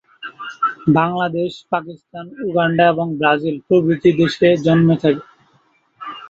Bangladesh, 0.95 1.51
Pakistan, 1.71 2.25
Uganda 2.47 2.85
এবং 2.93 3.07
Brazil 3.19 3.55
প্রভৃতি 3.67 4.09
দেশে 4.19 4.47
জন্মে 4.65 4.95
থাকে। 5.03 5.23